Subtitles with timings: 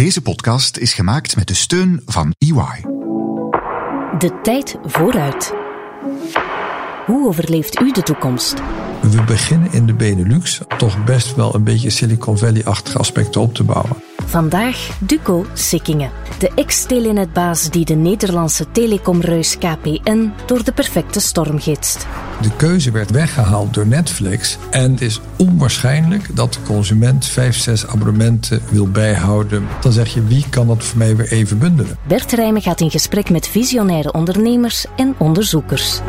[0.00, 2.80] Deze podcast is gemaakt met de steun van EY.
[4.18, 5.54] De tijd vooruit.
[7.06, 8.54] Hoe overleeft u de toekomst?
[9.02, 13.64] We beginnen in de Benelux toch best wel een beetje Silicon Valley-achtige aspecten op te
[13.64, 13.96] bouwen.
[14.30, 22.06] Vandaag Duco Sikkingen, de ex-telenetbaas die de Nederlandse telecomreus KPN door de perfecte storm gidst.
[22.40, 27.86] De keuze werd weggehaald door Netflix en het is onwaarschijnlijk dat de consument vijf, zes
[27.86, 29.66] abonnementen wil bijhouden.
[29.80, 31.96] Dan zeg je, wie kan dat voor mij weer even bundelen?
[32.06, 36.00] Bert Rijmen gaat in gesprek met visionaire ondernemers en onderzoekers.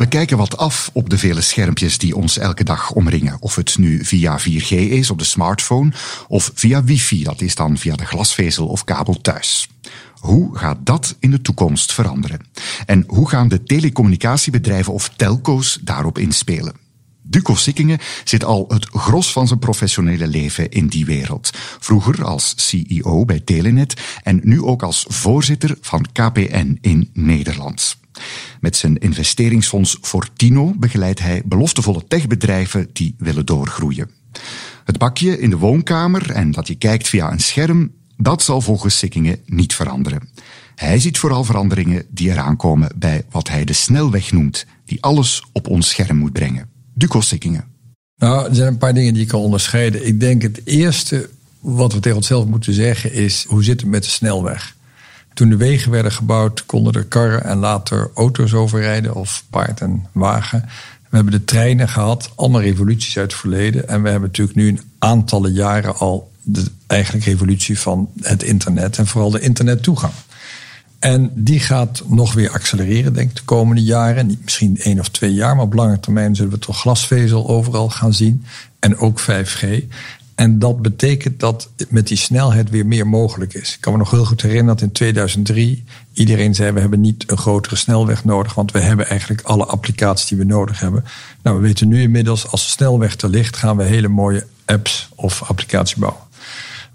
[0.00, 3.36] We kijken wat af op de vele schermpjes die ons elke dag omringen.
[3.40, 5.92] Of het nu via 4G is op de smartphone
[6.28, 9.68] of via wifi, dat is dan via de glasvezel of kabel thuis.
[10.14, 12.40] Hoe gaat dat in de toekomst veranderen?
[12.86, 16.74] En hoe gaan de telecommunicatiebedrijven of telco's daarop inspelen?
[17.22, 21.50] Duco Sikkingen zit al het gros van zijn professionele leven in die wereld.
[21.80, 27.99] Vroeger als CEO bij Telenet en nu ook als voorzitter van KPN in Nederland.
[28.60, 34.10] Met zijn investeringsfonds Fortino begeleidt hij beloftevolle techbedrijven die willen doorgroeien.
[34.84, 38.98] Het bakje in de woonkamer en dat je kijkt via een scherm, dat zal volgens
[38.98, 40.28] Sikkingen niet veranderen.
[40.74, 45.44] Hij ziet vooral veranderingen die eraan komen bij wat hij de snelweg noemt, die alles
[45.52, 46.68] op ons scherm moet brengen.
[46.94, 47.64] Duco Sikkingen.
[48.16, 50.06] Nou, er zijn een paar dingen die ik kan onderscheiden.
[50.06, 54.02] Ik denk het eerste wat we tegen onszelf moeten zeggen is: hoe zit het met
[54.02, 54.76] de snelweg?
[55.34, 60.06] Toen de wegen werden gebouwd, konden er karren en later auto's overrijden of paard en
[60.12, 60.60] wagen.
[61.08, 63.88] We hebben de treinen gehad, allemaal revoluties uit het verleden.
[63.88, 68.98] En we hebben natuurlijk nu een aantallen jaren al de eigenlijk revolutie van het internet
[68.98, 70.12] en vooral de internettoegang.
[70.98, 74.38] En die gaat nog weer accelereren, denk ik, de komende jaren.
[74.42, 78.14] Misschien één of twee jaar, maar op lange termijn zullen we toch glasvezel overal gaan
[78.14, 78.44] zien.
[78.78, 79.84] En ook 5G.
[80.40, 83.74] En dat betekent dat met die snelheid weer meer mogelijk is.
[83.74, 87.30] Ik kan me nog heel goed herinneren dat in 2003 iedereen zei: we hebben niet
[87.30, 91.04] een grotere snelweg nodig, want we hebben eigenlijk alle applicaties die we nodig hebben.
[91.42, 95.08] Nou, we weten nu inmiddels, als de snelweg er ligt, gaan we hele mooie apps
[95.14, 96.22] of applicaties bouwen.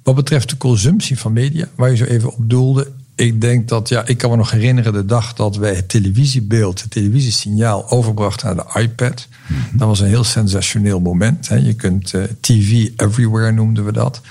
[0.03, 3.89] Wat betreft de consumptie van media, waar je zo even op doelde, ik denk dat,
[3.89, 8.55] ja, ik kan me nog herinneren de dag dat wij het televisiebeeld, het televisiesignaal overbrachten
[8.55, 9.27] naar de iPad.
[9.47, 9.77] Mhm.
[9.77, 11.47] Dat was een heel sensationeel moment.
[11.47, 11.55] Hè.
[11.55, 14.21] Je kunt uh, TV everywhere noemden we dat.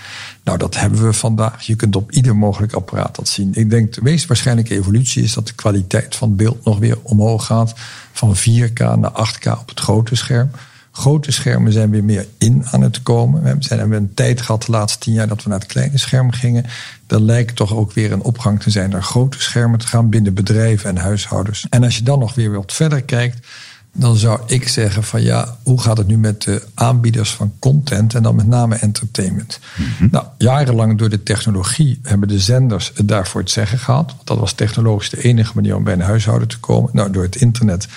[0.42, 1.62] Nou, dat hebben we vandaag.
[1.62, 3.54] Je kunt op ieder mogelijk apparaat dat zien.
[3.54, 6.98] Ik denk de meest waarschijnlijke evolutie is dat de kwaliteit van het beeld nog weer
[7.02, 7.74] omhoog gaat.
[8.12, 10.50] Van 4K naar 8K op het grote scherm.
[10.96, 13.42] Grote schermen zijn weer meer in aan het komen.
[13.42, 15.98] We hebben, hebben een tijd gehad de laatste tien jaar dat we naar het kleine
[15.98, 16.64] scherm gingen.
[17.06, 20.34] Er lijkt toch ook weer een opgang te zijn naar grote schermen te gaan binnen
[20.34, 21.66] bedrijven en huishoudens.
[21.70, 23.46] En als je dan nog weer wat verder kijkt,
[23.92, 28.14] dan zou ik zeggen van ja, hoe gaat het nu met de aanbieders van content
[28.14, 29.60] en dan met name entertainment?
[29.76, 30.08] Mhm.
[30.10, 34.06] Nou, jarenlang door de technologie hebben de zenders het daarvoor het zeggen gehad.
[34.06, 36.90] Want dat was technologisch de enige manier om bij een huishouden te komen.
[36.92, 37.88] Nou, door het internet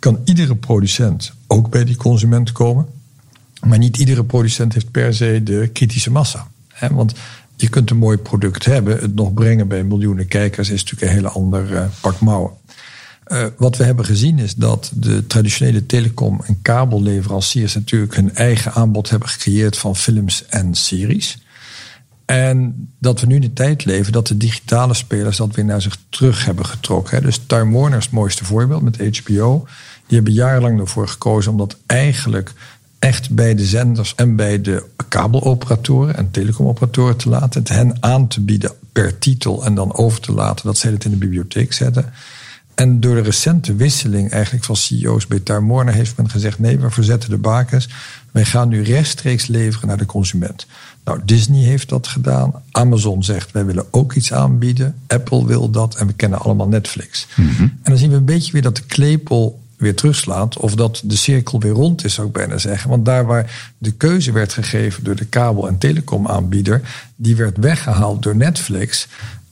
[0.00, 2.86] kan iedere producent ook bij die consument komen.
[3.66, 6.48] Maar niet iedere producent heeft per se de kritische massa.
[6.90, 7.14] Want
[7.56, 11.16] je kunt een mooi product hebben, het nog brengen bij miljoenen kijkers is natuurlijk een
[11.16, 12.52] hele ander uh, pak mouwen.
[13.26, 18.72] Uh, wat we hebben gezien is dat de traditionele telecom- en kabelleveranciers natuurlijk hun eigen
[18.72, 21.38] aanbod hebben gecreëerd van films en series.
[22.24, 25.82] En dat we nu in de tijd leven dat de digitale spelers dat weer naar
[25.82, 27.22] zich terug hebben getrokken.
[27.22, 29.66] Dus Time Warner is het mooiste voorbeeld met HBO.
[30.10, 32.52] Die hebben jarenlang ervoor gekozen om dat eigenlijk
[32.98, 37.60] echt bij de zenders en bij de kabeloperatoren en telecomoperatoren te laten.
[37.60, 41.04] Het hen aan te bieden per titel en dan over te laten dat zij het
[41.04, 42.12] in de bibliotheek zetten.
[42.74, 46.90] En door de recente wisseling eigenlijk van CEO's bij Warner heeft men gezegd: nee, we
[46.90, 47.88] verzetten de bakens.
[48.30, 50.66] Wij gaan nu rechtstreeks leveren naar de consument.
[51.04, 52.52] Nou, Disney heeft dat gedaan.
[52.70, 54.94] Amazon zegt wij willen ook iets aanbieden.
[55.06, 57.26] Apple wil dat en we kennen allemaal Netflix.
[57.36, 57.62] Mhm.
[57.62, 60.58] En dan zien we een beetje weer dat de klepel weer terugslaat.
[60.58, 62.90] Of dat de cirkel weer rond is, zou ik bijna zeggen.
[62.90, 66.80] Want daar waar de keuze werd gegeven door de kabel- en telecomaanbieder,
[67.16, 69.08] die werd weggehaald door Netflix.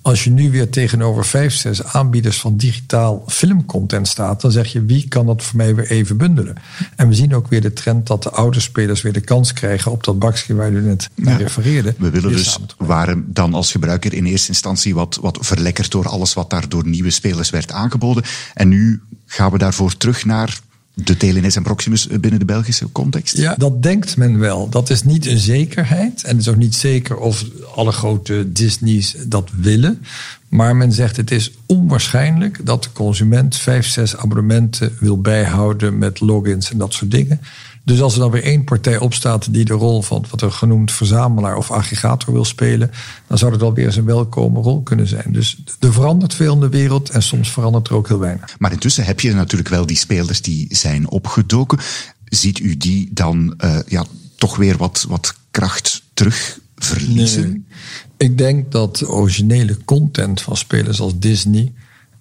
[0.08, 4.84] Als je nu weer tegenover vijf, zes aanbieders van digitaal filmcontent staat, dan zeg je
[4.84, 6.56] wie kan dat voor mij weer even bundelen?
[6.96, 9.93] En we zien ook weer de trend dat de oude spelers weer de kans krijgen
[9.93, 11.94] op dat bakje waar u net ja, refereerde.
[11.99, 16.34] We willen dus waren dan als gebruiker in eerste instantie wat, wat verlekkerd door alles
[16.34, 18.25] wat daar door nieuwe spelers werd aangeboden.
[18.54, 20.61] En nu gaan we daarvoor terug naar
[21.05, 23.37] de Telenet en Proximus binnen de Belgische context?
[23.37, 24.69] Ja, dat denkt men wel.
[24.69, 26.23] Dat is niet een zekerheid.
[26.23, 30.05] En het is ook niet zeker of alle grote Disney's dat willen.
[30.49, 36.21] Maar men zegt het is onwaarschijnlijk dat de consument vijf, zes abonnementen wil bijhouden met
[36.21, 37.41] logins en dat soort dingen.
[37.88, 40.93] Dus als er dan weer één partij opstaat die de rol van wat er genoemd
[40.93, 42.90] verzamelaar of aggregator wil spelen,
[43.26, 45.25] dan zou dat wel weer eens een welkome rol kunnen zijn.
[45.32, 48.58] Dus er verandert veel in de wereld en soms verandert er ook heel weinig.
[48.58, 51.79] Maar intussen heb je natuurlijk wel die spelers die zijn opgedoken.
[52.25, 54.05] Ziet u die dan uh, ja,
[54.37, 57.67] toch weer wat, wat kracht terug verliezen?
[58.17, 61.73] Ik denk dat de originele content van spelers als Disney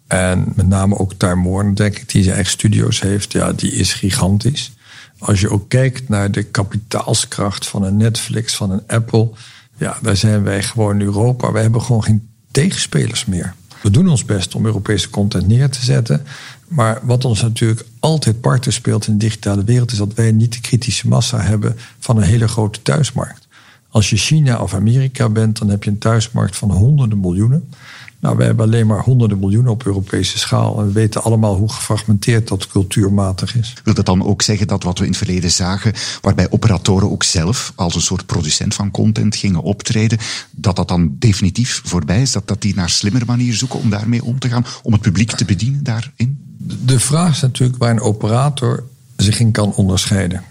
[0.08, 3.72] en met name ook Time Warner, denk ik, die zijn eigen studio's heeft, ja, die
[3.72, 4.72] is gigantisch.
[5.20, 9.30] Als je ook kijkt naar de kapitaalskracht van een Netflix, van een Apple,
[9.78, 11.52] ja, daar zijn wij gewoon Europa.
[11.52, 13.54] We hebben gewoon geen tegenspelers meer.
[13.82, 16.26] We doen ons best om Europese content neer te zetten.
[16.68, 20.54] Maar wat ons natuurlijk altijd parten speelt in de digitale wereld, is dat wij niet
[20.54, 23.48] de kritische massa hebben van een hele grote thuismarkt.
[23.90, 27.70] Als je China of Amerika bent, dan heb je een thuismarkt van honderden miljoenen.
[28.28, 30.80] Nou, we hebben alleen maar honderden miljoenen op Europese schaal.
[30.80, 33.74] En we weten allemaal hoe gefragmenteerd dat cultuurmatig is.
[33.84, 37.24] Wil dat dan ook zeggen dat wat we in het verleden zagen, waarbij operatoren ook
[37.24, 40.18] zelf als een soort producent van content gingen optreden,
[40.52, 42.32] dat dat dan definitief voorbij is?
[42.32, 45.32] Dat, dat die naar slimmer manier zoeken om daarmee om te gaan, om het publiek
[45.32, 46.38] te bedienen daarin?
[46.86, 48.84] De vraag is natuurlijk waar een operator
[49.16, 50.44] zich in kan onderscheiden.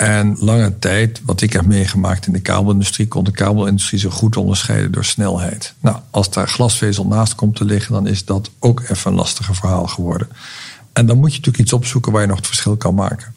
[0.00, 4.36] En lange tijd, wat ik heb meegemaakt in de kabelindustrie, kon de kabelindustrie zich goed
[4.36, 5.74] onderscheiden door snelheid.
[5.80, 9.54] Nou, als daar glasvezel naast komt te liggen, dan is dat ook even een lastiger
[9.54, 10.28] verhaal geworden.
[10.92, 13.34] En dan moet je natuurlijk iets opzoeken waar je nog het verschil kan maken.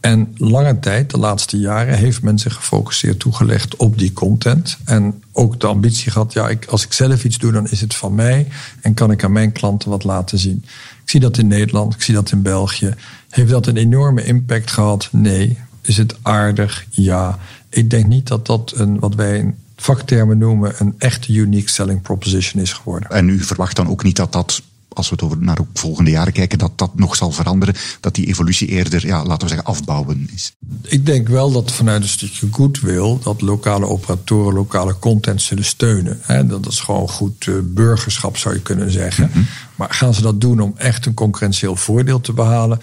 [0.00, 4.78] En lange tijd, de laatste jaren, heeft men zich gefocust toegelegd op die content.
[4.84, 7.94] En ook de ambitie gehad, ja, ik, als ik zelf iets doe, dan is het
[7.94, 8.48] van mij.
[8.80, 10.64] En kan ik aan mijn klanten wat laten zien.
[11.02, 12.94] Ik zie dat in Nederland, ik zie dat in België.
[13.28, 15.08] Heeft dat een enorme impact gehad?
[15.12, 15.58] Nee.
[15.82, 16.86] Is het aardig?
[16.90, 17.38] Ja.
[17.68, 22.02] Ik denk niet dat dat een, wat wij in vaktermen noemen, een echte unique selling
[22.02, 23.10] proposition is geworden.
[23.10, 24.62] En u verwacht dan ook niet dat dat
[24.94, 27.74] als we het over naar de volgende jaren kijken, dat dat nog zal veranderen.
[28.00, 30.52] Dat die evolutie eerder, ja, laten we zeggen, afbouwen is.
[30.82, 36.20] Ik denk wel dat vanuit een stukje goodwill dat lokale operatoren lokale content zullen steunen.
[36.48, 39.28] Dat is gewoon goed eh, burgerschap, zou je kunnen zeggen.
[39.30, 39.42] Mhm.
[39.76, 42.80] Maar gaan ze dat doen om echt een concurrentieel voordeel te behalen?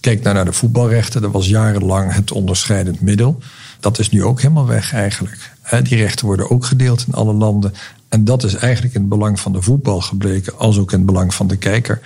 [0.00, 3.38] Kijk nou naar de voetbalrechten, dat was jarenlang het onderscheidend middel.
[3.80, 5.50] Dat is nu ook helemaal weg eigenlijk.
[5.82, 7.72] Die rechten worden ook gedeeld in alle landen.
[8.08, 11.06] En dat is eigenlijk in het belang van de voetbal gebleken, als ook in het
[11.06, 12.00] belang van de kijker.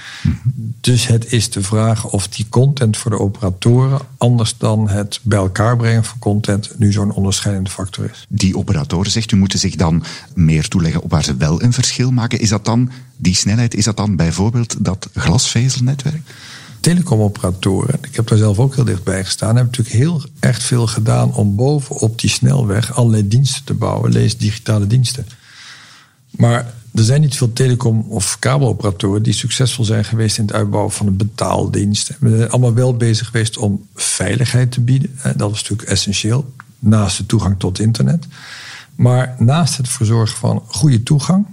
[0.81, 5.39] Dus het is de vraag of die content voor de operatoren, anders dan het bij
[5.39, 8.27] elkaar brengen van content, nu zo'n onderscheidende factor is.
[8.29, 10.05] Die operatoren, zegt u, moeten zich dan
[10.35, 12.41] meer toeleggen op waar ze wel een verschil maken.
[12.41, 13.75] Is dat dan die snelheid?
[13.75, 16.23] Is dat dan bijvoorbeeld dat glasvezelnetwerk?
[16.83, 21.35] Telecomoperatoren, ik heb daar zelf ook heel dichtbij gestaan, hebben natuurlijk heel erg veel gedaan
[21.35, 25.27] om bovenop die snelweg allerlei diensten te bouwen, lees digitale diensten.
[26.31, 30.93] Maar er zijn niet veel telecom- of kabeloperatoren die succesvol zijn geweest in het uitbouwen
[30.93, 32.17] van een betaaldienst.
[32.21, 35.19] We zijn allemaal wel bezig geweest om veiligheid te bieden.
[35.23, 38.27] Dat was natuurlijk essentieel, naast de toegang tot internet.
[38.95, 41.47] Maar naast het verzorgen van goede toegang,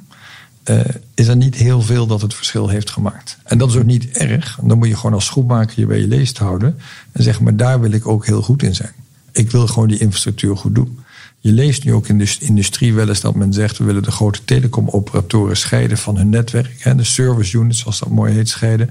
[0.70, 0.80] uh,
[1.14, 3.38] is er niet heel veel dat het verschil heeft gemaakt.
[3.44, 4.60] En dat is ook niet erg.
[4.64, 6.78] Dan moet je gewoon als schoenmaker je bij je leest houden.
[7.12, 8.92] En zeggen, maar daar wil ik ook heel goed in zijn.
[9.32, 11.00] Ik wil gewoon die infrastructuur goed doen.
[11.40, 13.78] Je leest nu ook in de industrie wel eens dat men zegt...
[13.78, 16.76] we willen de grote telecomoperatoren scheiden van hun netwerk.
[16.80, 18.90] Hè, de service units, zoals dat mooi heet, scheiden.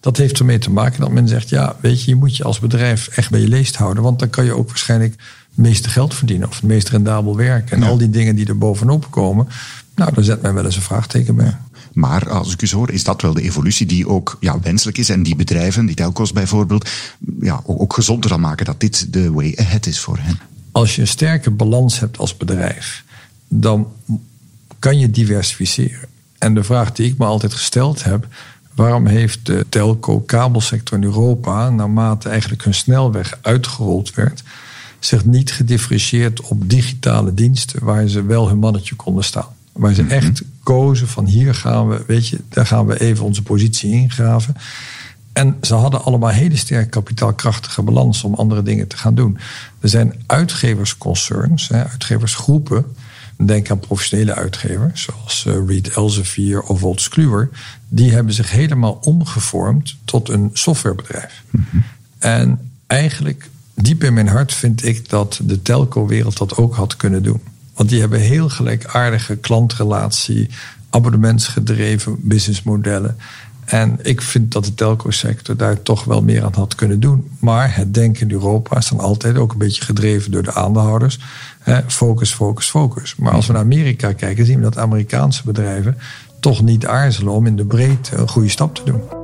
[0.00, 1.48] Dat heeft ermee te maken dat men zegt...
[1.48, 4.02] ja, weet je, je moet je als bedrijf echt bij je leest houden...
[4.02, 5.14] want dan kan je ook waarschijnlijk
[5.48, 6.48] het meeste geld verdienen...
[6.48, 7.76] of het meest rendabel werken.
[7.76, 9.48] En al die dingen die er bovenop komen...
[10.00, 11.56] nou, daar zet men wel eens een vraagteken bij.
[11.92, 14.98] Maar als ik u zo hoor, is dat wel de evolutie die ook ja, wenselijk
[14.98, 15.08] is.
[15.08, 16.88] En die bedrijven, die telcos bijvoorbeeld,
[17.40, 20.38] ja, ook, ook gezonder dan maken dat dit de way ahead is voor hen
[20.72, 23.04] als je een sterke balans hebt als bedrijf,
[23.48, 23.92] dan
[24.78, 26.08] kan je diversificeren.
[26.38, 28.26] En de vraag die ik me altijd gesteld heb,
[28.74, 34.42] waarom heeft de telco-kabelsector in Europa, naarmate eigenlijk hun snelweg uitgerold werd,
[34.98, 39.58] zich niet gedifferentieerd op digitale diensten waar ze wel hun mannetje konden staan?
[39.72, 40.12] Waar ze mhm.
[40.12, 44.54] echt kozen van hier gaan we, weet je, daar gaan we even onze positie ingraven.
[45.32, 49.38] En ze hadden allemaal hele sterk kapitaalkrachtige balans om andere dingen te gaan doen.
[49.80, 52.84] Er zijn uitgeversconcerns, uitgeversgroepen.
[53.36, 57.48] Denk aan professionele uitgevers, zoals eh, Reed Elsevier of Wolters Kluwer.
[57.88, 61.42] Die hebben zich helemaal omgevormd tot een softwarebedrijf.
[61.50, 61.76] Mhm.
[62.18, 67.22] En eigenlijk, diep in mijn hart, vind ik dat de telco-wereld dat ook had kunnen
[67.22, 67.40] doen.
[67.80, 70.50] Want die hebben heel gelijkaardige klantrelatie,
[70.90, 73.16] abonnementsgedreven businessmodellen.
[73.64, 77.30] En ik vind dat de telco-sector daar toch wel meer aan had kunnen doen.
[77.38, 81.18] Maar het denken in Europa is dan altijd ook een beetje gedreven door de aandeelhouders.
[81.86, 83.16] Focus, focus, focus.
[83.16, 85.98] Maar als we naar Amerika kijken, zien we dat Amerikaanse bedrijven
[86.40, 89.19] toch niet aarzelen om in de breedte een goede stap te doen.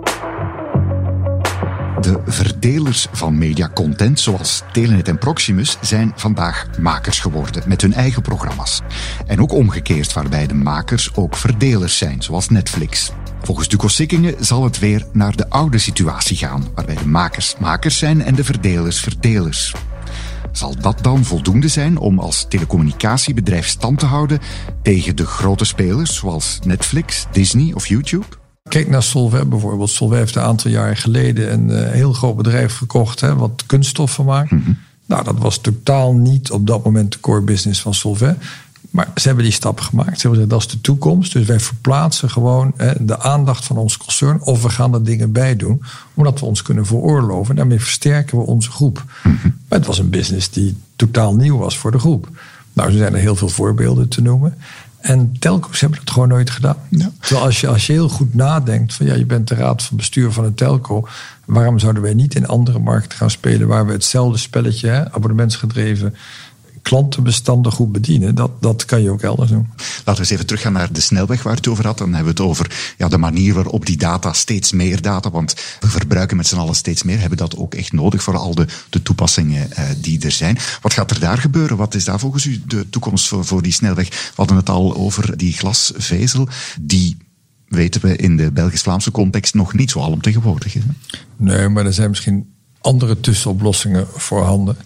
[2.07, 8.23] De verdelers van mediacontent, zoals Telenet en Proximus, zijn vandaag makers geworden met hun eigen
[8.23, 8.81] programma's.
[9.27, 13.13] En ook omgekeerd, waarbij de makers ook verdelers zijn, zoals Netflix.
[13.43, 17.99] Volgens Duco Sikkingen zal het weer naar de oude situatie gaan, waarbij de makers makers
[17.99, 19.75] zijn en de verdelers verdelers.
[20.53, 24.39] Zal dat dan voldoende zijn om als telecommunicatiebedrijf stand te houden
[24.83, 28.27] tegen de grote spelers zoals Netflix, Disney of YouTube?
[28.69, 29.91] Kijk naar Solvay bijvoorbeeld.
[29.91, 34.25] Solvay heeft een aantal jaar geleden een uh, heel groot bedrijf gekocht, hè, wat kunststoffen
[34.25, 34.51] maakt.
[34.51, 34.79] Mm -hmm.
[35.07, 38.37] Nou, dat was totaal niet op dat moment de core business van Solvay.
[38.91, 40.21] Maar ze hebben die stap gemaakt.
[40.21, 41.33] Ze hebben gezegd, dat is de toekomst.
[41.33, 44.43] Dus wij verplaatsen gewoon hè, de aandacht van ons concern.
[44.43, 45.83] Of we gaan er dingen bij doen.
[46.15, 47.51] Omdat we ons kunnen veroorloven.
[47.51, 49.05] En daarmee versterken we onze groep.
[49.25, 49.59] Mm -hmm.
[49.69, 52.29] Maar het was een business die totaal nieuw was voor de groep.
[52.73, 54.55] Nou, er zijn er heel veel voorbeelden te noemen.
[55.07, 56.77] En telco's hebben het gewoon nooit gedaan.
[56.91, 57.11] Ja.
[57.21, 59.97] Terwijl als je, als je heel goed nadenkt van ja, je bent de raad van
[59.97, 61.09] bestuur van een telco.
[61.45, 66.15] Waarom zouden wij niet in andere markten gaan spelen waar we hetzelfde spelletje, hè, abonnementsgedreven,
[66.87, 69.69] klantenbestanden goed bedienen, dat, dat kan je ook elders doen.
[69.77, 71.99] Laten we eens even teruggaan naar de snelweg waar het over had.
[71.99, 75.55] Dan hebben we het over ja, de manier waarop die data, steeds meer data, want
[75.81, 78.67] we verbruiken met z'n allen steeds meer, hebben dat ook echt nodig voor al de,
[78.91, 80.59] de toepassingen uh, die er zijn.
[80.81, 81.77] Wat gaat er daar gebeuren?
[81.77, 84.09] Wat is daar volgens u de toekomst voor, voor die snelweg?
[84.09, 86.49] We hadden het al over die glasvezel,
[86.81, 87.17] die
[87.69, 90.73] weten we in de Belgisch-Vlaamse context nog niet zo alomtegenwoordig.
[90.73, 90.81] Hè?
[91.37, 92.55] Nee, maar er zijn misschien
[92.87, 94.77] andere tussenoplossingen voorhanden.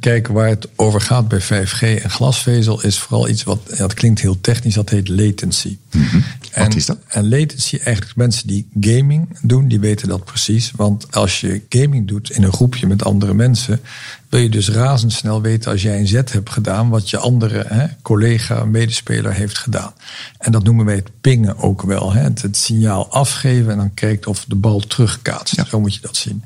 [0.00, 4.20] Kijken waar het over gaat bij 5G en glasvezel is vooral iets wat, dat klinkt
[4.20, 5.78] heel technisch, dat heet latency.
[5.90, 6.24] Mm -hmm.
[6.50, 6.98] en, wat is dat?
[7.08, 10.72] En latency, eigenlijk mensen die gaming doen, die weten dat precies.
[10.76, 13.80] Want als je gaming doet in een groepje met andere mensen,
[14.28, 17.86] wil je dus razendsnel weten als jij een zet hebt gedaan, wat je andere hè,
[18.02, 19.92] collega, medespeler heeft gedaan.
[20.38, 22.12] En dat noemen wij het pingen ook wel.
[22.12, 25.56] Hè, het, het signaal afgeven en dan kijkt of de bal terugkaatst.
[25.56, 25.64] Ja.
[25.64, 26.42] Zo moet je dat zien.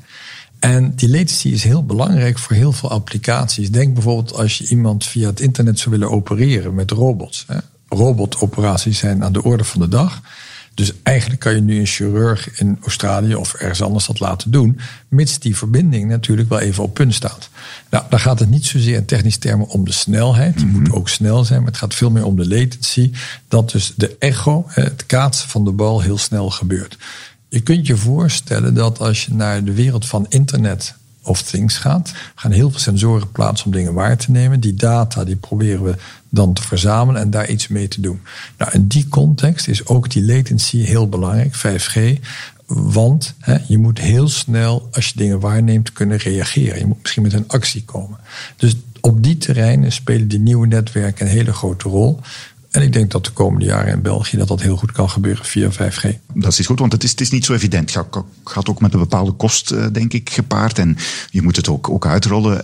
[0.59, 3.71] En die latency is heel belangrijk voor heel veel applicaties.
[3.71, 7.45] Denk bijvoorbeeld als je iemand via het internet zou willen opereren met robots.
[7.89, 10.21] Robotoperaties zijn aan de orde van de dag.
[10.77, 14.79] Dus eigenlijk kan je nu een chirurg in Australië of ergens anders dat laten doen,
[15.07, 17.49] mits die verbinding natuurlijk wel even op punt staat.
[17.89, 20.81] Nou, dan gaat het niet zozeer in technische termen om de snelheid, die mm -hmm.
[20.81, 23.11] moet ook snel zijn, maar het gaat veel meer om de latency,
[23.47, 26.97] dat dus de echo, het kaatsen van de bal, heel snel gebeurt.
[27.49, 32.13] Je kunt je voorstellen dat als je naar de wereld van internet of things gaat,
[32.35, 34.59] gaan heel veel sensoren plaatsen om dingen waar te nemen.
[34.59, 35.95] Die data die proberen we
[36.29, 38.21] dan te verzamelen en daar iets mee te doen.
[38.57, 42.19] Nou, in die context is ook die latency heel belangrijk, 5G.
[42.65, 46.79] Want hè, je moet heel snel, als je dingen waarneemt, kunnen reageren.
[46.79, 48.17] Je moet misschien met een actie komen.
[48.55, 52.19] Dus op die terreinen spelen die nieuwe netwerken een hele grote rol.
[52.77, 55.45] En ik denk dat de komende jaren in België dat dat heel goed kan gebeuren
[55.45, 56.09] via 5G.
[56.33, 57.93] Dat is goed, want het is, het is niet zo evident.
[57.93, 58.07] Het
[58.43, 60.79] gaat ook met een bepaalde kost, denk ik, gepaard.
[60.79, 60.97] En
[61.29, 62.61] je moet het ook, ook uitrollen.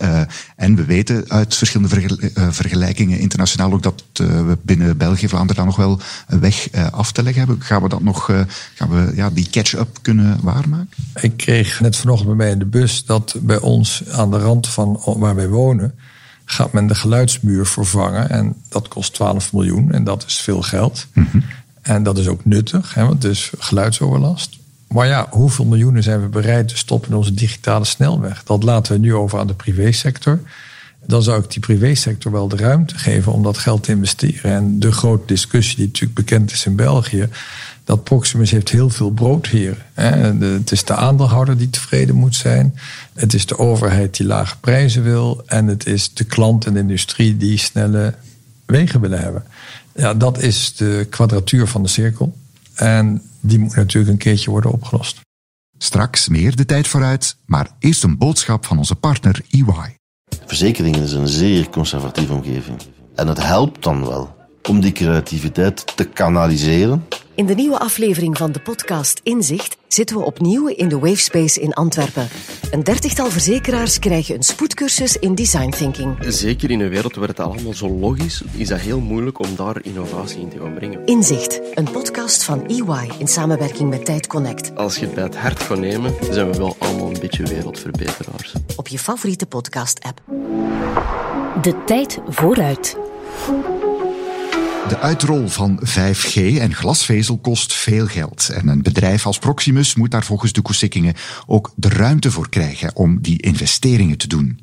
[0.56, 5.76] En we weten uit verschillende vergelijkingen internationaal ook dat we binnen België, Vlaanderen dan nog
[5.76, 7.62] wel een weg af te leggen hebben.
[7.62, 8.24] Gaan we dat nog,
[8.74, 10.88] gaan we ja, die catch-up kunnen waarmaken?
[11.20, 14.68] Ik kreeg net vanochtend bij mij in de bus dat bij ons aan de rand
[14.68, 15.94] van waar wij wonen
[16.44, 18.30] gaat men de geluidsmuur vervangen.
[18.30, 21.06] En dat kost 12 miljoen en dat is veel geld.
[21.12, 21.44] Mm -hmm.
[21.82, 24.58] En dat is ook nuttig, hè, want het is geluidsoverlast.
[24.88, 28.42] Maar ja, hoeveel miljoenen zijn we bereid te stoppen in onze digitale snelweg?
[28.44, 30.40] Dat laten we nu over aan de privésector.
[31.06, 34.52] Dan zou ik die privésector wel de ruimte geven om dat geld te investeren.
[34.52, 37.28] En de grote discussie die natuurlijk bekend is in België
[37.84, 39.82] dat Proximus heeft heel veel broodheren.
[40.40, 42.78] Het is de aandeelhouder die tevreden moet zijn.
[43.12, 45.42] Het is de overheid die lage prijzen wil.
[45.46, 48.14] En het is de klant en de industrie die snelle
[48.66, 49.44] wegen willen hebben.
[49.94, 52.36] Ja, dat is de kwadratuur van de cirkel.
[52.74, 55.20] En die moet natuurlijk een keertje worden opgelost.
[55.78, 59.96] Straks meer de tijd vooruit, maar eerst een boodschap van onze partner EY.
[60.46, 62.80] Verzekeringen is een zeer conservatieve omgeving.
[63.14, 64.34] En het helpt dan wel
[64.68, 67.06] om die creativiteit te kanaliseren.
[67.34, 71.72] In de nieuwe aflevering van de podcast Inzicht zitten we opnieuw in de Wavespace in
[71.72, 72.28] Antwerpen.
[72.70, 76.16] Een dertigtal verzekeraars krijgen een spoedcursus in design thinking.
[76.20, 79.56] Zeker in een wereld waar het allemaal zo logisch is, is dat heel moeilijk om
[79.56, 81.06] daar innovatie in te gaan brengen.
[81.06, 84.76] Inzicht, een podcast van EY in samenwerking met Tijd Connect.
[84.76, 88.52] Als je het bij het hart gaat nemen, zijn we wel allemaal een beetje wereldverbeteraars.
[88.76, 90.22] Op je favoriete podcast-app.
[91.62, 92.96] De tijd vooruit.
[94.88, 98.48] De uitrol van 5G en glasvezel kost veel geld.
[98.48, 101.14] En een bedrijf als Proximus moet daar volgens de Sikkingen
[101.46, 104.60] ook de ruimte voor krijgen om die investeringen te doen.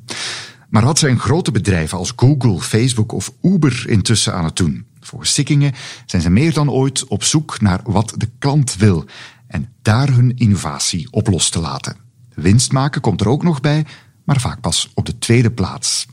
[0.68, 4.86] Maar wat zijn grote bedrijven als Google, Facebook of Uber intussen aan het doen?
[5.00, 5.72] Volgens Sikkingen
[6.06, 9.04] zijn ze meer dan ooit op zoek naar wat de klant wil
[9.46, 11.96] en daar hun innovatie op los te laten.
[12.34, 13.86] Winst maken komt er ook nog bij,
[14.24, 16.06] maar vaak pas op de tweede plaats.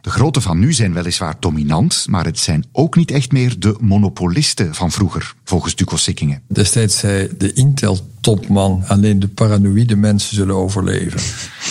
[0.00, 3.76] De grote van nu zijn weliswaar dominant, maar het zijn ook niet echt meer de
[3.80, 6.42] monopolisten van vroeger, volgens Duco Sikkingen.
[6.48, 11.20] Destijds zei de Intel-topman alleen de paranoïde mensen zullen overleven.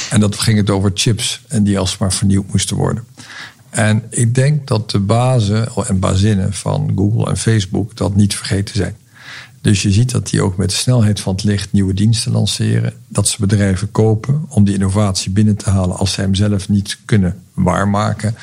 [0.10, 3.04] En dat ging het over chips en die alsmaar vernieuwd moesten worden.
[3.70, 8.76] En ik denk dat de bazen en bazinnen van Google en Facebook dat niet vergeten
[8.76, 8.96] zijn.
[9.62, 12.94] Dus je ziet dat die ook met de snelheid van het licht nieuwe diensten lanceren.
[13.08, 16.98] Dat ze bedrijven kopen om die innovatie binnen te halen als ze hem zelf niet
[17.06, 18.36] kunnen waarmaken.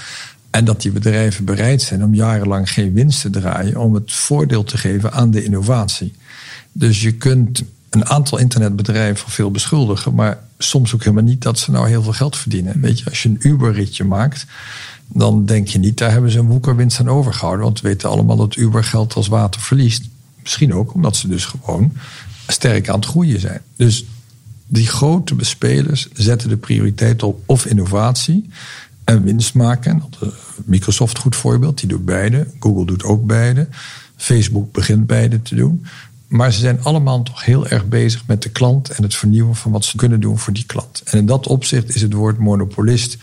[0.50, 4.64] En dat die bedrijven bereid zijn om jarenlang geen winst te draaien om het voordeel
[4.64, 6.12] te geven aan de innovatie.
[6.72, 11.70] Dus je kunt een aantal internetbedrijven veel beschuldigen, maar soms ook helemaal niet dat ze
[11.70, 12.80] nou heel veel geld verdienen.
[12.80, 14.46] Weet je, als je een Uber-ritje maakt,
[15.08, 17.64] dan denk je niet, daar hebben ze een woekerwinst aan overgehouden.
[17.64, 20.04] Want we weten allemaal dat Uber geld als water verliest.
[20.44, 21.92] Misschien ook omdat ze dus gewoon
[22.46, 23.60] sterk aan het groeien zijn.
[23.76, 24.04] Dus
[24.66, 28.50] die grote bespelers zetten de prioriteit op of innovatie
[29.04, 30.02] en winst maken.
[30.20, 30.28] Eh,
[30.64, 32.46] Microsoft, goed voorbeeld, die doet beide.
[32.60, 33.68] Google doet ook beide.
[34.16, 35.86] Facebook begint beide te doen.
[36.28, 39.72] Maar ze zijn allemaal toch heel erg bezig met de klant en het vernieuwen van
[39.72, 41.02] wat ze kunnen doen voor die klant.
[41.04, 43.16] En in dat opzicht is het woord monopolist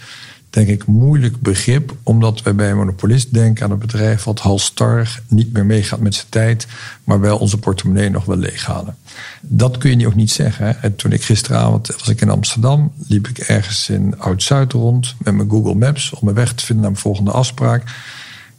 [0.52, 1.96] denk ik, moeilijk begrip.
[2.04, 6.16] Omdat wij bij een monopolist denken aan een bedrijf wat halstarrig niet meer meegaat met
[6.16, 6.68] zijn tijd.
[7.04, 8.96] Maar wel onze portemonnee nog wel leeghalen.
[9.42, 10.76] Dat kun je ook niet zeggen.
[10.80, 10.90] Hè.
[10.90, 12.92] toen ik gisteravond was ik in Amsterdam.
[13.08, 16.10] Liep ik ergens in Oud-Zuid rond met mijn Google Maps.
[16.14, 17.84] Om mijn weg te vinden naar mijn volgende afspraak.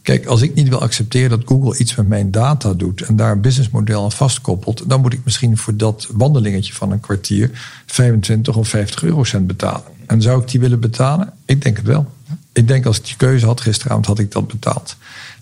[0.03, 3.31] Kijk, als ik niet wil accepteren dat Google iets met mijn data doet en daar
[3.31, 7.49] een businessmodel aan vastkoppelt, dan moet ik misschien voor dat wandelingetje van een kwartier
[7.85, 9.83] 25 of 50 eurocent betalen.
[10.07, 11.33] En zou ik die willen betalen?
[11.45, 12.11] Ik denk het wel.
[12.53, 14.95] Ik denk als ik die keuze had gisteravond, had ik dat betaald.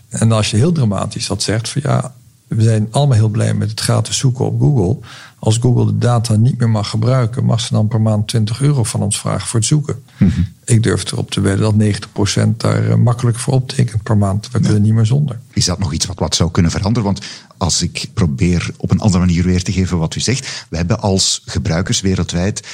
[0.10, 2.13] En als je heel dramatisch dat zegt, van ja,
[2.55, 5.08] we zijn allemaal heel blij met het gratis zoeken op Google.
[5.39, 8.84] Als Google de data niet meer mag gebruiken, mag ze dan per maand 20 euro
[8.84, 10.03] van ons vragen voor het zoeken.
[10.17, 10.41] Mhm.
[10.65, 14.51] Ik durf erop te wedden dat 90% daar eh, makkelijk voor optekent per maand.
[14.51, 15.39] We kunnen niet meer zonder.
[15.53, 17.03] Is dat nog iets wat, wat zou kunnen veranderen?
[17.03, 17.25] Want
[17.58, 21.01] als ik probeer op een andere manier weer te geven wat u zegt, we hebben
[21.01, 22.68] als gebruikers wereldwijd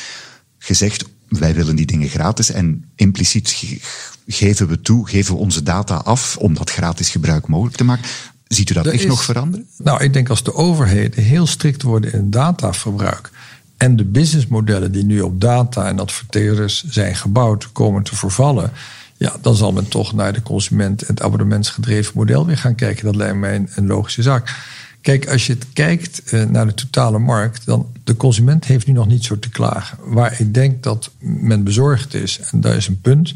[0.58, 3.80] gezegd wij willen die dingen gratis en impliciet
[4.28, 8.06] geven we toe, geven we onze data af om dat gratis gebruik mogelijk te maken.
[8.48, 9.68] Ziet u dat echt nog veranderen?
[9.78, 13.32] Nou, ik denk als de overheden heel strikt worden in dataverbruik
[13.78, 18.72] en de businessmodellen die nu op data en adverteerders zijn gebouwd komen te vervallen,
[19.18, 23.06] ja, dan zal men toch naar de consument en het abonnementsgedreven model weer gaan kijken.
[23.06, 24.56] Dat lijkt mij een logische zaak.
[25.02, 28.94] Kijk, als je het kijkt eh, naar de totale markt, dan de consument heeft nu
[28.94, 29.98] nog niet zo te klagen.
[30.04, 33.34] Waar ik denk dat men bezorgd is, en daar is een punt,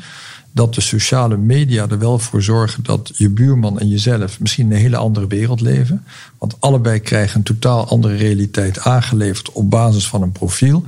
[0.51, 4.71] dat de sociale media er wel voor zorgen dat je buurman en jezelf misschien in
[4.71, 6.03] een hele andere wereld leven.
[6.37, 10.83] Want allebei krijgen een totaal andere realiteit aangeleverd op basis van een profiel.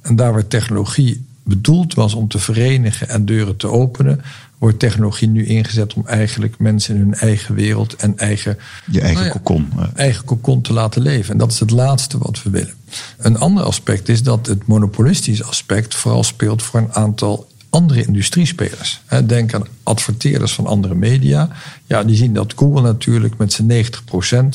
[0.00, 4.20] En daar waar technologie bedoeld was om te verenigen en deuren te openen,
[4.58, 8.58] wordt technologie nu ingezet om eigenlijk mensen in hun eigen wereld en eigen...
[8.90, 9.72] Je eigen nou kokon.
[9.94, 11.32] Eigen kokon te laten leven.
[11.32, 12.74] En dat is het laatste wat we willen.
[13.16, 19.00] Een ander aspect is dat het monopolistische aspect vooral speelt voor een aantal andere industriespelers.
[19.24, 21.48] Denk aan adverteerders van andere media.
[21.86, 23.86] Ja, die zien dat Google natuurlijk met zijn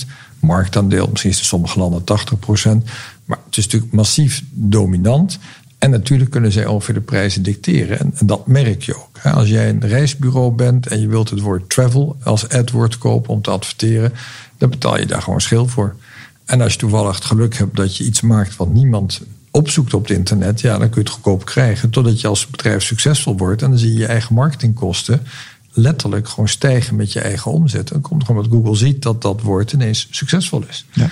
[0.03, 0.07] 90%
[0.39, 2.03] marktaandeel, misschien is in sommige landen 80%,
[3.25, 5.39] maar het is natuurlijk massief dominant.
[5.77, 7.99] En natuurlijk kunnen zij over de prijzen dicteren.
[7.99, 9.19] En, dat merk je ook.
[9.23, 13.41] Als jij een reisbureau bent en je wilt het woord travel als AdWord kopen om
[13.41, 14.13] te adverteren,
[14.57, 15.95] dan betaal je daar gewoon schil voor.
[16.45, 19.21] En als je toevallig het geluk hebt dat je iets maakt wat niemand
[19.53, 21.89] opzoekt op het internet, ja, dan kun je het goedkoop krijgen.
[21.89, 25.21] Totdat je als bedrijf succesvol wordt en dan zie je je eigen marketingkosten
[25.73, 27.87] letterlijk gewoon stijgen met je eigen omzet.
[27.87, 30.85] Dan komt gewoon dat Google ziet dat dat woord ineens succesvol is.
[30.91, 31.09] Ja.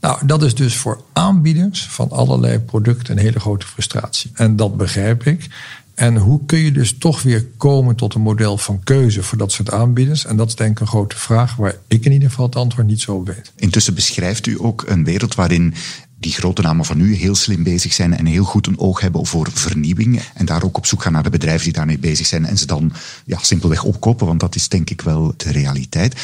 [0.00, 4.30] Nou, dat is dus voor aanbieders van allerlei producten een hele grote frustratie.
[4.34, 5.46] En dat begrijp ik.
[5.94, 9.52] En hoe kun je dus toch weer komen tot een model van keuze voor dat
[9.52, 10.24] soort aanbieders?
[10.24, 12.86] En dat is denk ik een grote vraag waar ik in ieder geval het antwoord
[12.86, 13.52] niet zo op weet.
[13.56, 15.74] Intussen beschrijft u ook een wereld waarin
[16.20, 19.26] die grote namen van u heel slim bezig zijn en heel goed een oog hebben
[19.26, 20.20] voor vernieuwing.
[20.34, 22.66] En daar ook op zoek gaan naar de bedrijven die daarmee bezig zijn en ze
[22.66, 22.92] dan
[23.24, 26.14] ja, simpelweg opkopen, want dat is denk ik wel de realiteit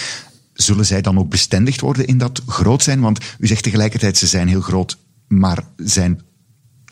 [0.54, 3.00] zullen zij dan ook bestendigd worden in dat groot zijn?
[3.00, 6.20] Want u zegt tegelijkertijd, ze zijn heel groot, maar zijn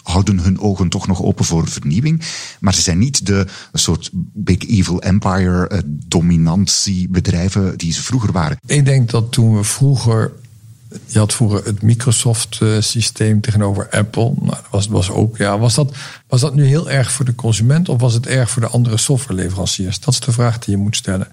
[0.03, 2.23] houden hun ogen toch nog open voor vernieuwing.
[2.61, 5.79] Maar ze zijn niet de soort big evil empire eh,
[7.77, 8.57] die ze vroeger waren.
[8.67, 10.33] Ik denk dat toen we vroeger
[11.07, 14.33] je had vroeger het Microsoft-systeem tegenover Apple.
[14.37, 15.95] Nou, dat was, was ook, ja, was, dat,
[16.27, 18.97] was dat nu heel erg voor de consument of was het erg voor de andere
[18.97, 20.01] softwareleveranciers?
[20.01, 21.29] Dat is de vraag die je moet stellen.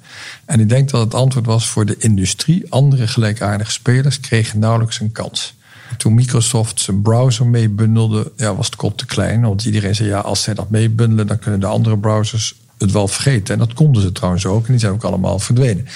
[0.45, 2.65] En ik denk dat het antwoord was voor de industrie.
[2.69, 5.58] Andere gelijkaardige spelers kregen nauwelijks een kans.
[5.98, 9.41] Toen Microsoft zijn browser meebundelde, ja, was het kot te klein.
[9.41, 13.08] Want iedereen zei, ja, als zij dat meebundelen, dan kunnen de andere browsers het wel
[13.08, 13.54] vergeten.
[13.54, 14.65] En dat konden ze trouwens ook.
[14.65, 15.88] En die zijn ook allemaal verdwenen.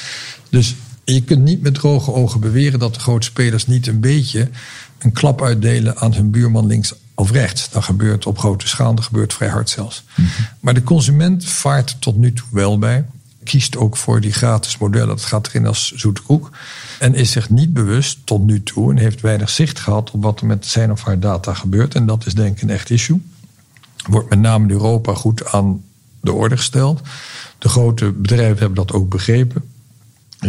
[0.50, 4.50] Dus je kunt niet met droge ogen beweren dat de grote spelers niet een beetje
[5.00, 7.70] een klap uitdelen aan hun buurman links of rechts.
[7.70, 10.04] Dat gebeurt op grote schaal, dat gebeurt vrij hard zelfs.
[10.16, 10.28] Mhm.
[10.60, 13.06] Maar de consument vaart tot nu toe wel bij.
[13.44, 15.08] Kiest ook voor die gratis modellen.
[15.08, 16.50] Dat gaat erin als zoete koek.
[17.00, 20.40] En is zich niet bewust tot nu toe en heeft weinig zicht gehad op wat
[20.40, 21.96] er met zijn of haar data gebeurt.
[21.96, 23.22] En dat is denk ik een echt issue.
[24.10, 25.84] Wordt met name in Europa goed aan
[26.22, 27.02] de orde gesteld.
[27.58, 29.72] De grote bedrijven hebben dat ook begrepen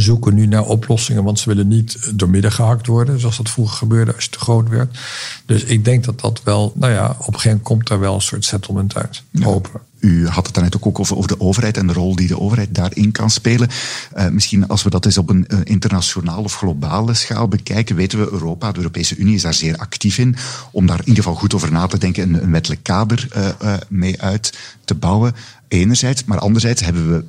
[0.01, 4.15] zoeken nu naar oplossingen, want ze willen niet doormidden gehakt worden, zoals dat vroeger gebeurde
[4.15, 4.99] als je te groot werd.
[5.47, 8.15] Dus ik denk dat dat wel, nou ja, op een gegeven moment komt daar wel
[8.15, 9.23] een soort settlement uit.
[9.41, 9.81] Hopen.
[9.99, 12.75] U had het daarnet ook over, over de overheid en de rol die de overheid
[12.75, 13.69] daarin kan spelen.
[14.17, 18.19] Uh, misschien als we dat eens op een uh, internationale of globale schaal bekijken, weten
[18.19, 20.37] we Europa, de Europese Unie is daar zeer actief in
[20.71, 23.29] om daar in ieder geval goed over na te denken en een, een wettelijk kader
[23.37, 25.35] uh, mee uit te bouwen.
[25.69, 27.25] Enerzijds, maar anderzijds hebben we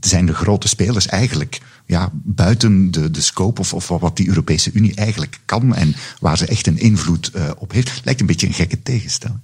[0.00, 1.60] zijn de grote spelers eigenlijk
[1.90, 6.38] ja, buiten de, de scope of, of wat die Europese Unie eigenlijk kan en waar
[6.38, 8.00] ze echt een invloed uh, op heeft.
[8.04, 9.38] Lijkt een beetje een gekke tegenstelling.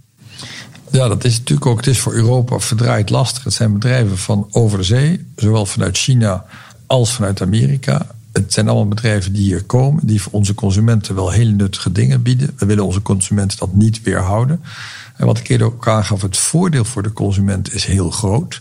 [0.91, 1.77] Ja, dat is natuurlijk ook.
[1.77, 3.45] Het is voor Europa verdraaid lastig.
[3.45, 6.45] Het zijn bedrijven van over de zee, zowel vanuit China
[6.87, 8.07] als vanuit Amerika.
[8.33, 12.23] Het zijn allemaal bedrijven die hier komen, die voor onze consumenten wel hele nuttige dingen
[12.23, 12.51] bieden.
[12.57, 14.63] We willen onze consumenten dat niet weerhouden.
[15.17, 18.61] En wat ik eerder ook aangaf, het voordeel voor de consument is heel groot.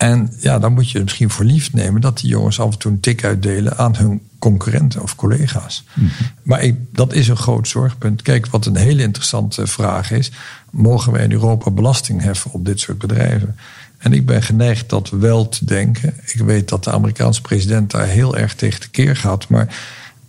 [0.00, 2.90] En ja, dan moet je misschien voor lief nemen dat die jongens af en toe
[2.90, 5.84] een tik uitdelen aan hun concurrenten of collega's.
[5.94, 6.06] Mhm.
[6.42, 8.22] Maar ik, dat is een groot zorgpunt.
[8.22, 10.30] Kijk, wat een hele interessante vraag is:
[10.70, 13.56] mogen wij in Europa belasting heffen op dit soort bedrijven?
[13.98, 16.14] En ik ben geneigd dat wel te denken.
[16.24, 19.48] Ik weet dat de Amerikaanse president daar heel erg tegen de keer gaat.
[19.48, 19.76] Maar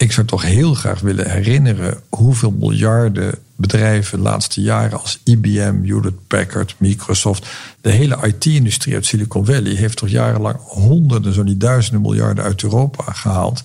[0.02, 5.84] ik zou toch heel graag willen herinneren hoeveel miljarden bedrijven de laatste jaren als IBM,
[5.84, 7.48] Hewlett Packard, Microsoft,
[7.82, 12.64] de hele IT-industrie uit Silicon Valley heeft toch jarenlang honderden, zo niet duizenden miljarden uit
[12.64, 13.64] Europa gehaald.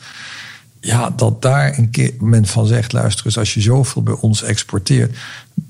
[0.80, 4.42] Ja, dat daar een keer men van zegt, luister eens, als je zoveel bij ons
[4.42, 5.16] exporteert,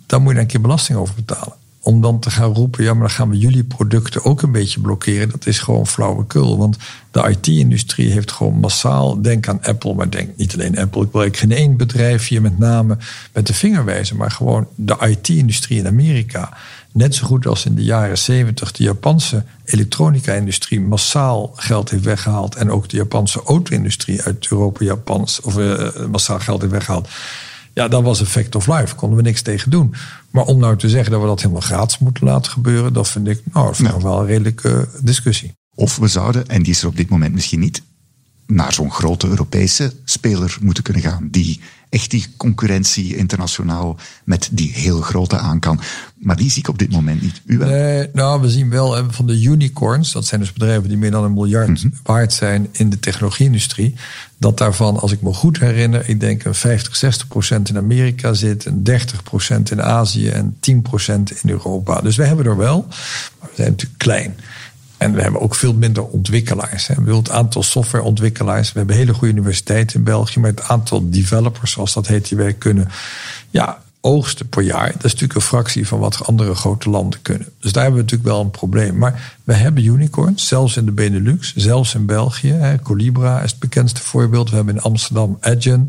[0.06, 1.54] dan moet je daar een keer belasting over betalen
[1.86, 4.80] om dan te gaan roepen, ja, maar dan gaan we jullie producten ook een beetje
[4.80, 5.30] blokkeren.
[5.30, 6.58] Dat is gewoon flauwekul.
[6.58, 6.76] Want
[7.10, 11.02] de IT-industrie heeft gewoon massaal, denk aan Apple, maar denk niet alleen Apple.
[11.02, 12.96] Ik wil geen één bedrijf hier met name
[13.32, 16.56] met de vinger wijzen, maar gewoon de IT-industrie in Amerika.
[16.92, 22.54] Net zo goed als in de jaren zeventig de Japanse elektronica-industrie massaal geld heeft weggehaald.
[22.54, 27.08] En ook de Japanse auto-industrie uit Europa, Japans, of uh, massaal geld heeft weggehaald.
[27.76, 28.94] Ja, dat was effect of life.
[28.94, 29.94] Konden we niks tegen doen.
[30.30, 33.28] Maar om nou te zeggen dat we dat helemaal gratis moeten laten gebeuren, dat vind
[33.28, 35.52] ik nou, vind ik wel een redelijke discussie.
[35.74, 37.82] Of we zouden, en die is er op dit moment misschien niet,
[38.46, 41.28] naar zo'n grote Europese speler moeten kunnen gaan.
[41.30, 45.80] Die echt die concurrentie internationaal met die heel grote aan kan.
[46.16, 47.42] Maar die zie ik op dit moment niet.
[47.46, 47.68] U wel?
[47.68, 51.24] Nee, nou, we zien wel van de unicorns, dat zijn dus bedrijven die meer dan
[51.24, 51.88] een miljard mhm.
[52.02, 53.94] waard zijn in de technologie-industrie.
[54.38, 58.32] Dat daarvan, als ik me goed herinner, ik denk een 50, 60 procent in Amerika
[58.32, 62.00] zit, een 30 procent in Azië en 10 procent in Europa.
[62.00, 62.86] Dus we hebben er wel,
[63.40, 64.36] maar we zijn natuurlijk klein.
[64.96, 66.86] En we hebben ook veel minder ontwikkelaars.
[66.86, 66.94] Hè.
[67.14, 68.72] Het aantal softwareontwikkelaars.
[68.72, 70.40] We hebben hele goede universiteiten in België.
[70.40, 72.88] Maar het aantal developers, zoals dat heet, die wij kunnen
[73.50, 74.86] ja, oogsten per jaar.
[74.86, 77.48] Dat is natuurlijk een fractie van wat andere grote landen kunnen.
[77.60, 78.98] Dus daar hebben we natuurlijk wel een probleem.
[78.98, 82.52] Maar we hebben unicorns, zelfs in de Benelux, zelfs in België.
[82.52, 82.78] Hè.
[82.78, 84.50] Colibra is het bekendste voorbeeld.
[84.50, 85.88] We hebben in Amsterdam Adyen.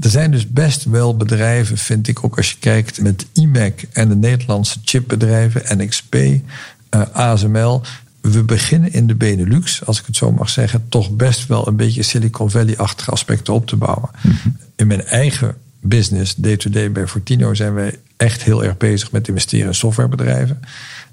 [0.00, 4.08] Er zijn dus best wel bedrijven, vind ik ook als je kijkt met IMEC en
[4.08, 7.82] de Nederlandse chipbedrijven, NXP, eh, ASML
[8.20, 11.76] we beginnen in de Benelux, als ik het zo mag zeggen, toch best wel een
[11.76, 14.10] beetje Silicon Valley-achtige aspecten op te bouwen.
[14.22, 14.48] Mhm.
[14.76, 19.66] In mijn eigen business, day-to-day bij Fortino, zijn wij echt heel erg bezig met investeren
[19.66, 20.60] in softwarebedrijven.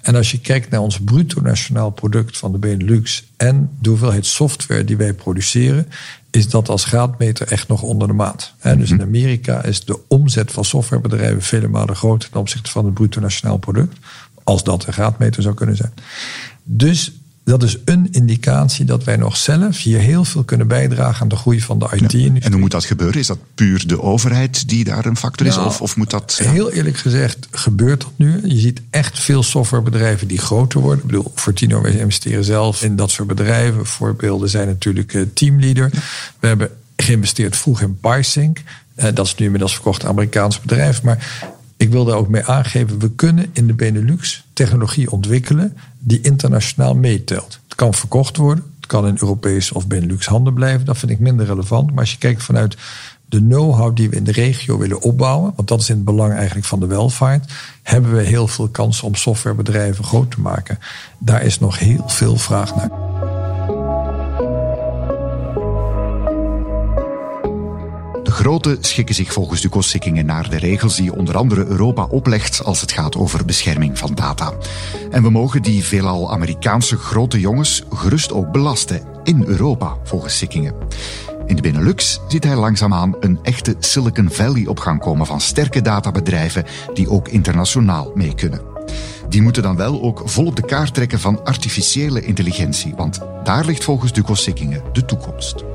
[0.02, 4.26] En als je kijkt naar ons bruto nationaal product van de Benelux en de hoeveelheid
[4.26, 5.88] software die wij produceren,
[6.32, 8.54] is dat als graadmeter echt nog onder de maat.
[8.62, 9.06] Dus in mhm.
[9.06, 13.58] Amerika is de omzet van softwarebedrijven vele malen groter ten opzichte van het bruto nationaal
[13.58, 13.98] product.
[14.43, 15.93] Als dat een graadmeter zou kunnen zijn.
[16.69, 17.12] Dus
[17.43, 21.36] dat is een indicatie dat wij nog zelf hier heel veel kunnen bijdragen aan de
[21.36, 22.41] groei van de IT-industrie.
[22.41, 23.19] en hoe moet dat gebeuren?
[23.19, 25.56] Is dat puur de overheid die daar een factor is?
[25.56, 26.39] Nou, of, of moet dat.
[26.43, 28.39] Heel eerlijk gezegd gebeurt dat nu.
[28.43, 30.99] Je ziet echt veel softwarebedrijven die groter worden.
[30.99, 33.86] Ik bedoel, Fortino, wij investeren zelf in dat soort bedrijven.
[33.86, 35.91] Voorbeelden zijn natuurlijk uh, Teamleader.
[36.39, 38.60] We hebben geïnvesteerd vroeg in PySync.
[38.95, 41.03] Uh, dat is nu inmiddels verkocht Amerikaans bedrijf.
[41.03, 46.21] Maar ik wil daar ook mee aangeven, we kunnen in de Benelux technologie ontwikkelen die
[46.21, 47.59] internationaal meetelt.
[47.63, 51.19] Het kan verkocht worden, het kan in Europese of Benelux handen blijven, dat vind ik
[51.19, 51.89] minder relevant.
[51.89, 52.77] Maar als je kijkt vanuit
[53.29, 56.33] de know-how die we in de regio willen opbouwen, want dat is in het belang
[56.33, 57.51] eigenlijk van de welvaart,
[57.83, 60.79] hebben we heel veel kansen om softwarebedrijven groot te maken.
[61.17, 62.89] Daar is nog heel veel vraag naar.
[68.38, 72.82] Grote schikken zich volgens de Sikkingen naar de regels die onder andere Europa oplegt als
[72.82, 74.54] het gaat over bescherming van data.
[75.12, 80.73] En we mogen die veelal Amerikaanse grote jongens gerust ook belasten in Europa, volgens Sikkingen.
[81.45, 85.82] In de Benelux ziet hij langzaamaan een echte Silicon Valley op gang komen van sterke
[85.82, 88.62] databedrijven die ook internationaal mee kunnen.
[89.30, 93.84] Die moeten dan wel ook volop de kaart trekken van artificiële intelligentie, want daar ligt
[93.84, 95.66] volgens Duco Sikkingen de toekomst.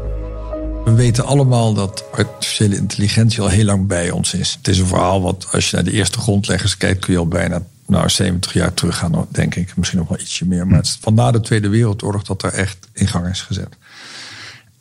[0.85, 4.55] We weten allemaal dat artificiële intelligentie al heel lang bij ons is.
[4.57, 7.27] Het is een verhaal wat, als je naar de eerste grondleggers kijkt, kun je al
[7.27, 9.77] bijna nou, 70 jaar teruggaan, denk ik.
[9.77, 10.67] Misschien nog wel ietsje meer.
[10.67, 13.77] Maar het is van na de Tweede Wereldoorlog dat er echt in gang is gezet.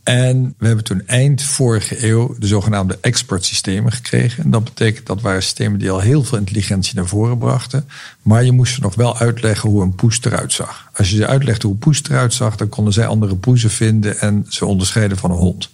[0.04, 4.44] En we hebben toen eind vorige eeuw de zogenaamde expertsystemen gekregen.
[4.44, 7.88] En dat betekent dat waren systemen die al heel veel intelligentie naar voren brachten.
[8.22, 10.90] Maar je moest ze nog wel uitleggen hoe een poes eruit zag.
[10.94, 14.20] Als je ze uitlegde hoe een poes eruit zag, dan konden zij andere poezen vinden
[14.20, 15.70] en ze onderscheiden van een hond.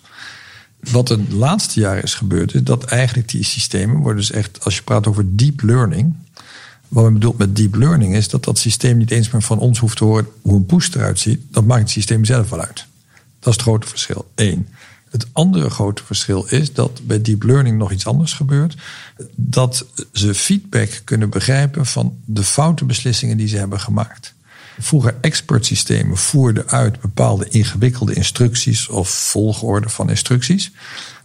[0.80, 4.76] Wat de laatste jaren is gebeurd, is dat eigenlijk die systemen worden dus echt, als
[4.76, 6.14] je praat over deep learning.
[6.88, 9.80] Wat men bedoelt met deep learning is dat dat systeem niet eens meer van ons
[9.80, 11.42] hoeft te horen hoe een poes eruit ziet.
[11.52, 12.86] Dat maakt het systeem zelf wel uit.
[13.40, 14.32] Dat is het grote verschil.
[14.36, 14.68] Eén.
[15.10, 18.76] Het andere grote verschil is dat bij deep learning nog iets anders gebeurt.
[19.36, 24.34] Dat ze feedback kunnen begrijpen van de foute beslissingen die ze hebben gemaakt.
[24.80, 30.72] Vroeger expertsystemen voerden uit bepaalde ingewikkelde instructies of volgorde van instructies.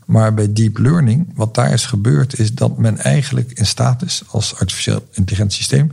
[0.07, 4.23] Maar bij deep learning, wat daar is gebeurd, is dat men eigenlijk in staat is
[4.27, 5.93] als artificieel intelligent systeem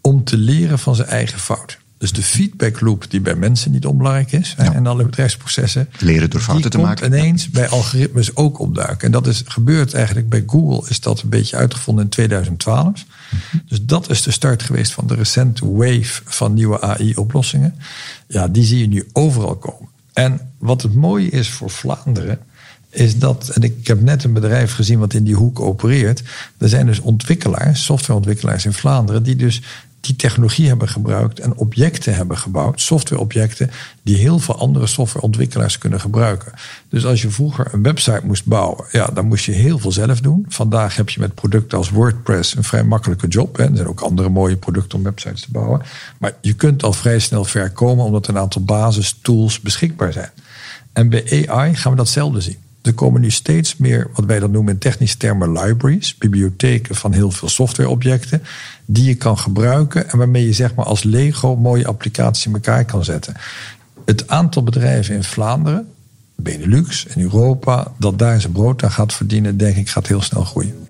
[0.00, 1.78] om te leren van zijn eigen fout.
[2.00, 4.54] Dus de feedback loop die bij mensen niet onbelangrijk is.
[4.58, 4.74] Ja.
[4.74, 5.88] En alle bedrijfsprocessen.
[5.98, 7.06] Leren door fouten te maken.
[7.06, 9.06] ineens bij algoritmes ook opduiken.
[9.06, 10.88] En dat is gebeurd eigenlijk bij Google.
[10.88, 12.86] Is dat een beetje uitgevonden in 2012.
[12.86, 13.56] Mhm.
[13.66, 17.74] Dus dat is de start geweest van de recente wave van nieuwe AI-oplossingen.
[18.26, 19.88] Ja, die zie je nu overal komen.
[20.12, 22.38] En wat het mooie is voor Vlaanderen
[22.90, 26.22] is dat, en ik heb net een bedrijf gezien wat in die hoek opereert.
[26.58, 29.62] Er zijn dus ontwikkelaars, softwareontwikkelaars in Vlaanderen, die dus
[30.00, 33.70] die technologie hebben gebruikt en objecten hebben gebouwd, softwareobjecten,
[34.02, 36.52] die heel veel andere softwareontwikkelaars kunnen gebruiken.
[36.88, 40.20] Dus als je vroeger een website moest bouwen, ja, dan moest je heel veel zelf
[40.20, 40.44] doen.
[40.48, 43.56] Vandaag heb je met producten als WordPress een vrij makkelijke job.
[43.56, 43.64] Hè.
[43.64, 45.82] Er zijn ook andere mooie producten om websites te bouwen.
[46.18, 50.30] Maar je kunt al vrij snel ver komen omdat een aantal basistools beschikbaar zijn.
[50.92, 52.69] En bij AI gaan we datzelfde zien.
[52.82, 57.12] Er komen nu steeds meer, wat wij dan noemen in technische termen, libraries, bibliotheken van
[57.12, 58.42] heel veel softwareobjecten,
[58.84, 62.84] die je kan gebruiken en waarmee je zeg maar als Lego mooie applicaties in elkaar
[62.84, 63.34] kan zetten.
[64.04, 65.88] Het aantal bedrijven in Vlaanderen,
[66.36, 70.44] Benelux en Europa, dat daar zijn brood aan gaat verdienen, denk ik, gaat heel snel
[70.44, 70.88] groeien.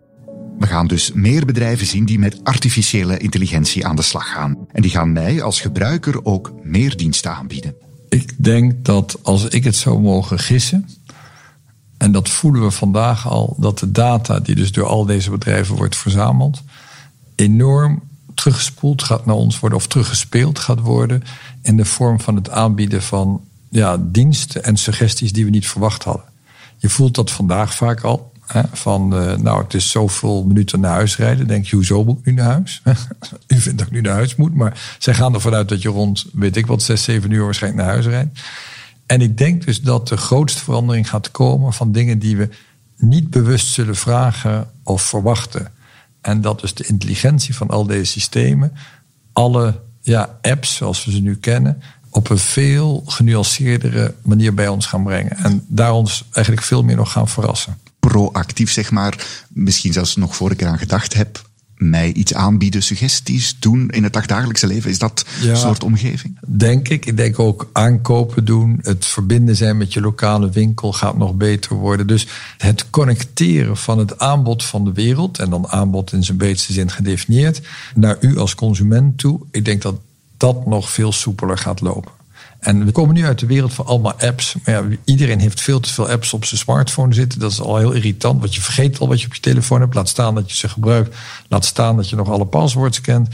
[0.59, 4.57] We gaan dus meer bedrijven zien die met artificiële intelligentie aan de slag gaan.
[4.73, 7.75] En die gaan mij als gebruiker ook meer diensten aanbieden.
[8.09, 10.89] Ik denk dat als ik het zou mogen gissen,
[12.01, 15.77] en dat voelen we vandaag al, dat de data die dus door al deze bedrijven
[15.77, 16.63] wordt verzameld,
[17.35, 18.03] enorm
[18.35, 21.23] teruggespoeld gaat naar ons worden of teruggespeeld gaat worden
[21.63, 26.05] in de vorm van het aanbieden van ja, diensten en suggesties die we niet verwacht
[26.05, 26.25] hadden.
[26.77, 28.33] Je voelt dat vandaag vaak al.
[28.47, 31.47] Hè, van, uh, nou, het is zoveel minuten naar huis rijden.
[31.47, 32.83] Denk je, hoezo moet ik nu naar huis?
[33.47, 34.55] U vindt dat ik nu naar huis moet.
[34.55, 37.83] Maar zij gaan ervan uit dat je rond, weet ik wat, zes, zeven uur waarschijnlijk
[37.85, 38.41] naar huis rijdt.
[39.11, 42.49] En ik denk dus dat de grootste verandering gaat komen van dingen die we
[42.97, 45.73] niet bewust zullen vragen of verwachten.
[46.21, 48.73] En dat dus de intelligentie van al deze systemen,
[49.33, 54.87] alle ja, apps zoals we ze nu kennen, op een veel genuanceerdere manier bij ons
[54.87, 55.37] gaan brengen.
[55.37, 57.79] En daar ons eigenlijk veel meer nog gaan verrassen.
[58.01, 61.50] Proactief, zeg maar, misschien zelfs nog voor ik eraan gedacht heb,
[61.81, 64.91] mij iets aanbieden, suggesties doen in het dagdagelijkse leven?
[64.91, 66.39] Is dat een soort omgeving?
[66.47, 67.07] Denk ik.
[67.07, 68.79] Ik denk ook aankopen doen.
[68.83, 72.07] Het verbinden zijn met je lokale winkel gaat nog beter worden.
[72.07, 72.27] Dus
[72.59, 76.91] het connecteren van het aanbod van de wereld, en dan aanbod in zijn breedste zin
[76.91, 77.61] gedefinieerd,
[77.95, 79.41] naar u als consument toe.
[79.51, 80.01] Ik denk dat
[80.37, 82.20] dat nog veel soepeler gaat lopen.
[82.61, 84.55] En we komen nu uit de wereld van allemaal apps.
[84.65, 87.41] Maar ja, iedereen heeft veel te veel apps op zijn smartphone zitten.
[87.41, 89.95] Dat is al heel irritant, want je vergeet al wat je op je telefoon hebt.
[89.95, 91.17] Laat staan dat je ze gebruikt.
[91.49, 93.29] Laat staan dat je nog alle paswoords kent.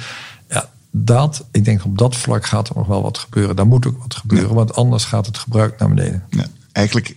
[0.48, 3.56] Ja, dat, ik denk op dat vlak gaat er nog wel wat gebeuren.
[3.56, 6.24] Daar moet ook wat gebeuren, want anders gaat het gebruik naar beneden.
[6.30, 7.14] Ja eigenlijk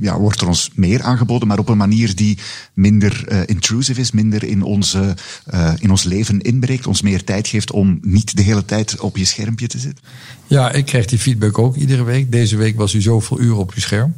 [0.00, 2.38] ja, wordt er ons meer aangeboden, maar op een manier die
[2.74, 5.14] minder uh, intrusive is, minder in, onze,
[5.54, 9.16] uh, in ons leven inbreekt, ons meer tijd geeft om niet de hele tijd op
[9.16, 10.04] je schermpje te zitten?
[10.46, 12.32] Ja, ik krijg die feedback ook iedere week.
[12.32, 14.14] Deze week was u zoveel uren op uw scherm.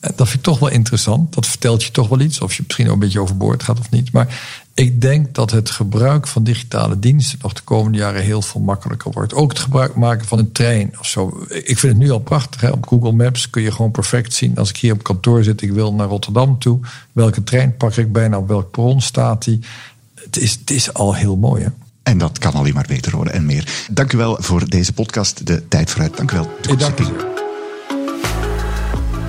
[0.00, 1.34] En dat vind ik toch wel interessant.
[1.34, 2.40] Dat vertelt je toch wel iets.
[2.40, 4.12] Of je misschien een beetje overboord gaat of niet.
[4.12, 4.40] Maar
[4.78, 9.12] ik denk dat het gebruik van digitale diensten nog de komende jaren heel veel makkelijker
[9.12, 9.34] wordt.
[9.34, 11.46] Ook het gebruik maken van een trein of zo.
[11.48, 12.60] Ik vind het nu al prachtig.
[12.60, 12.70] Hè?
[12.70, 14.56] Op Google Maps kun je gewoon perfect zien.
[14.56, 16.80] Als ik hier op kantoor zit, ik wil naar Rotterdam toe.
[17.12, 19.60] Welke trein pak ik bijna op welk perron staat die?
[20.14, 21.62] Het is, het is al heel mooi.
[21.62, 21.68] Hè?
[22.02, 23.86] En dat kan alleen maar beter worden en meer.
[23.90, 25.46] Dank u wel voor deze podcast.
[25.46, 26.16] De tijd vooruit.
[26.16, 26.50] Dank u wel.
[26.68, 27.04] Ik dank u.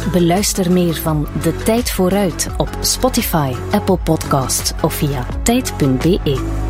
[0.07, 6.67] Beluister meer van De Tijd Vooruit op Spotify, Apple Podcast of via tijd.be.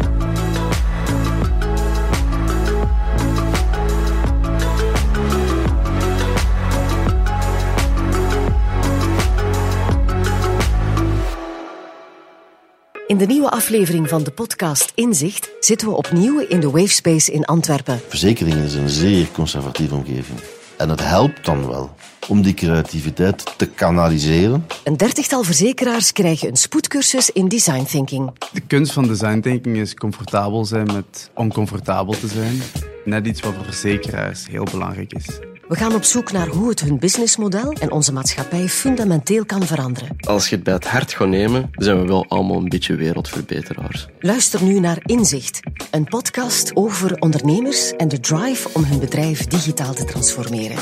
[13.08, 17.46] In de nieuwe aflevering van de podcast Inzicht zitten we opnieuw in de Wavespace in
[17.46, 18.02] Antwerpen.
[18.08, 20.40] Verzekeringen is een zeer conservatieve omgeving.
[20.78, 21.96] En het helpt dan wel
[22.30, 24.66] om die creativiteit te kanaliseren.
[24.84, 28.32] Een dertigtal verzekeraars krijgen een spoedcursus in design thinking.
[28.54, 32.62] De kunst van design thinking is comfortabel zijn met oncomfortabel te zijn.
[33.06, 35.49] Net iets wat voor verzekeraars heel belangrijk is.
[35.70, 40.16] We gaan op zoek naar hoe het hun businessmodel en onze maatschappij fundamenteel kan veranderen.
[40.20, 44.08] Als je het bij het hart gaat nemen, zijn we wel allemaal een beetje wereldverbeteraars.
[44.20, 45.60] Luister nu naar Inzicht,
[45.92, 50.78] een podcast over ondernemers en de drive om hun bedrijf digitaal te transformeren.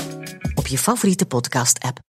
[0.55, 2.06] Op je favoriete podcast-app.